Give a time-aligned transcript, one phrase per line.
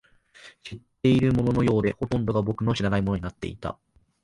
[0.63, 3.77] 知っているもののようで、ほとんどが僕の知らないものになっていた